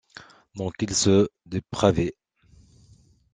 [0.55, 2.15] Donc il se dépravait.